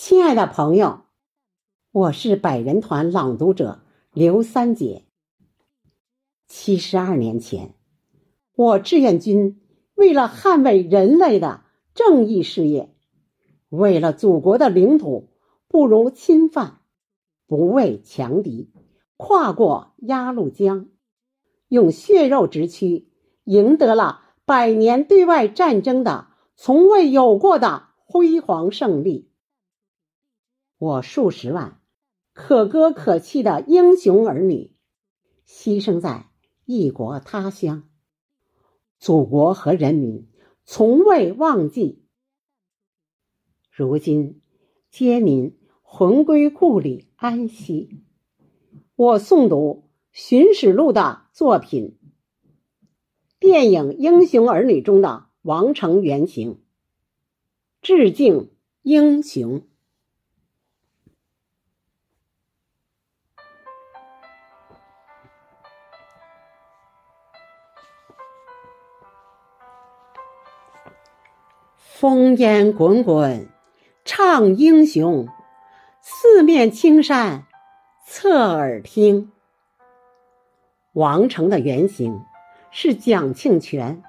[0.00, 1.00] 亲爱的朋友，
[1.90, 3.80] 我是百人团朗读者
[4.12, 5.02] 刘三姐。
[6.46, 7.74] 七十二年前，
[8.54, 9.60] 我志愿军
[9.96, 11.64] 为了捍卫人类的
[11.94, 12.94] 正义事业，
[13.70, 15.30] 为了祖国的领土
[15.66, 16.78] 不容侵犯，
[17.48, 18.70] 不畏强敌，
[19.16, 20.86] 跨过鸭绿江，
[21.66, 23.08] 用血肉之躯
[23.42, 29.26] 赢得了百年对外战争的从未有过的辉煌胜利。
[30.78, 31.80] 我数十万
[32.32, 34.72] 可歌可泣的英雄儿女，
[35.44, 36.30] 牺牲在
[36.66, 37.88] 异国他乡，
[39.00, 40.28] 祖国和人民
[40.64, 42.04] 从未忘记。
[43.72, 44.40] 如今，
[44.88, 48.04] 皆民魂归故里安息。
[48.94, 51.98] 我诵读《寻史录》的作品，
[53.40, 56.60] 电影《英雄儿女》中的王成原型，
[57.82, 58.52] 致敬
[58.82, 59.62] 英雄。
[72.00, 73.48] 烽烟滚滚，
[74.04, 75.26] 唱英雄；
[76.00, 77.46] 四面青山，
[78.06, 79.32] 侧耳听。
[80.92, 82.20] 王成的原型
[82.70, 84.00] 是蒋庆泉，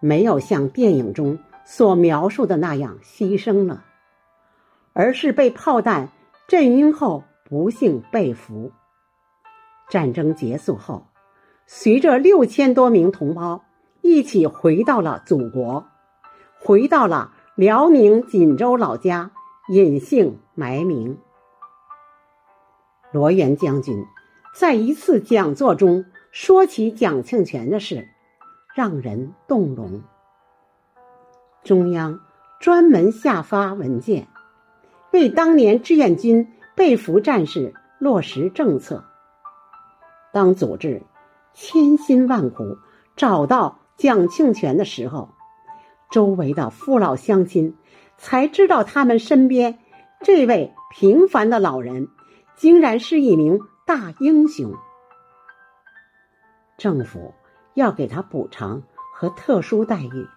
[0.00, 3.84] 没有像电影中所描述的那样牺牲了，
[4.92, 6.10] 而是被炮弹
[6.46, 8.70] 震晕后不幸被俘。
[9.88, 11.06] 战争结束后，
[11.66, 13.64] 随着六千多名同胞
[14.02, 15.86] 一起回到了祖国。
[16.64, 19.32] 回到了辽宁锦州老家，
[19.68, 21.18] 隐姓埋名。
[23.10, 24.06] 罗元将军
[24.54, 28.08] 在一次讲座中说起蒋庆全的事，
[28.76, 30.02] 让人动容。
[31.64, 32.20] 中央
[32.60, 34.28] 专门下发文件，
[35.10, 39.04] 为当年志愿军被俘战士落实政策。
[40.32, 41.02] 当组织
[41.54, 42.78] 千辛万苦
[43.16, 45.28] 找到蒋庆全的时候。
[46.12, 47.74] 周围的父老乡亲
[48.18, 49.78] 才知道，他们身边
[50.20, 52.06] 这位平凡的老人，
[52.54, 54.74] 竟然是一名大英雄。
[56.76, 57.32] 政府
[57.74, 58.82] 要给他补偿
[59.14, 60.28] 和特殊待遇，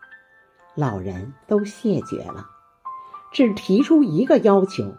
[0.76, 2.48] 老人都谢绝了，
[3.34, 4.96] 只提出一个要求，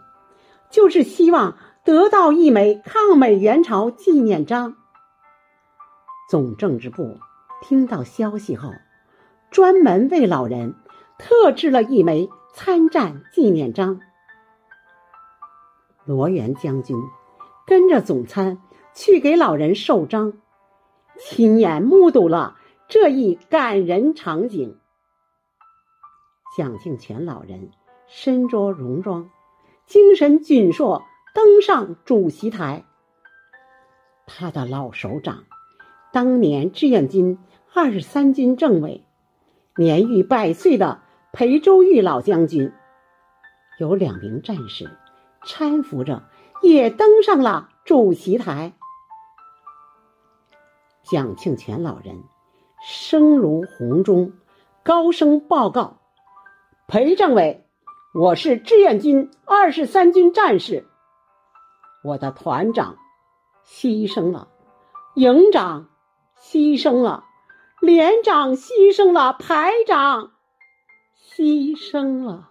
[0.69, 4.75] 就是希望得到一枚抗美援朝纪念章。
[6.29, 7.17] 总政治部
[7.63, 8.71] 听到消息后。
[9.57, 10.75] 专门为老人
[11.17, 13.99] 特制了一枚参战纪念章。
[16.05, 16.95] 罗元将军
[17.65, 18.61] 跟着总参
[18.93, 20.33] 去给老人授章，
[21.17, 22.55] 亲眼目睹了
[22.87, 24.77] 这一感人场景。
[26.55, 27.71] 蒋庆泉老人
[28.05, 29.31] 身着戎装，
[29.87, 31.01] 精神矍铄，
[31.33, 32.85] 登上主席台。
[34.27, 35.45] 他的老首长，
[36.13, 37.39] 当年志愿军
[37.73, 39.03] 二十三军政委。
[39.77, 41.01] 年逾百岁的
[41.31, 42.73] 裴周玉老将军，
[43.79, 44.89] 有两名战士
[45.45, 46.23] 搀扶着，
[46.63, 48.73] 也登上了主席台。
[51.03, 52.23] 蒋庆全老人
[52.81, 54.33] 声如洪钟，
[54.81, 55.99] 高声报告
[56.89, 57.63] ：“裴政委，
[58.15, 60.87] 我是志愿军二十三军战士，
[62.03, 62.97] 我的团长
[63.63, 64.47] 牺牲了，
[65.13, 65.87] 营长
[66.41, 67.25] 牺牲了。”
[67.87, 70.33] 连长牺牲了，排长
[71.17, 72.49] 牺牲了。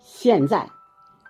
[0.00, 0.70] 现在，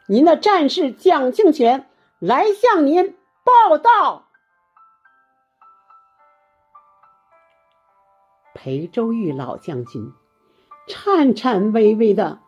[0.08, 4.24] 您的战士蒋庆全来向您报道。
[8.54, 10.10] 裴周玉老将军
[10.88, 12.40] 颤颤巍巍的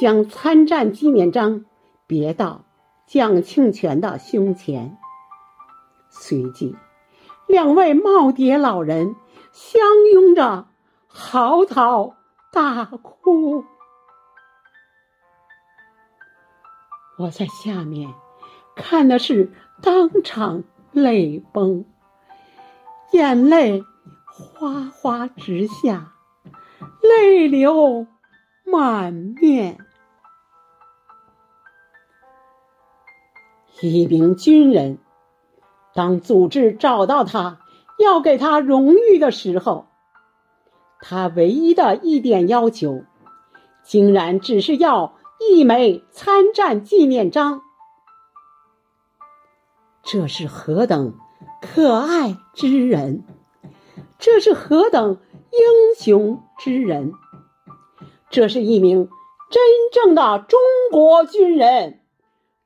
[0.00, 1.66] 将参战纪念章
[2.06, 2.64] 别到
[3.06, 4.96] 蒋庆全的胸前，
[6.08, 6.74] 随即。
[7.50, 9.16] 两位耄耋老人
[9.50, 10.68] 相拥着
[11.08, 12.14] 嚎啕
[12.52, 13.64] 大哭，
[17.18, 18.14] 我在下面
[18.76, 19.50] 看的是
[19.82, 21.84] 当场泪崩，
[23.10, 23.82] 眼泪
[24.26, 26.12] 哗哗直下，
[27.02, 28.06] 泪流
[28.64, 29.84] 满面。
[33.80, 34.98] 一名军人。
[35.94, 37.60] 当组织找到他，
[37.98, 39.86] 要给他荣誉的时候，
[41.00, 43.04] 他唯一的一点要求，
[43.82, 47.62] 竟然只是要一枚参战纪念章。
[50.02, 51.14] 这是何等
[51.60, 53.24] 可爱之人！
[54.18, 55.18] 这是何等
[55.50, 57.12] 英雄之人！
[58.30, 59.08] 这是一名
[59.50, 60.60] 真正的中
[60.90, 62.00] 国军人，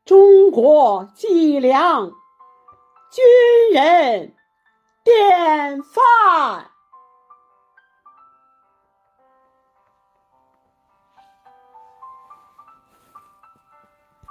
[0.04, 2.12] 中国脊梁，
[3.14, 3.24] 军
[3.72, 4.34] 人
[5.04, 6.73] 典范。